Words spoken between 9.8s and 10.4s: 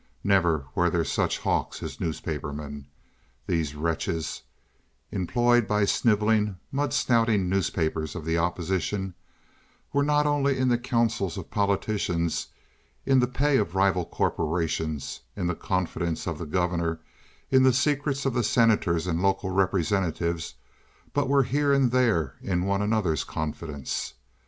were not